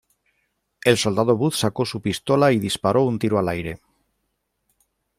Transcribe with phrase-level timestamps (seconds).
[0.83, 3.81] El soldado Wood sacó su pistola y disparó un tiro al aire.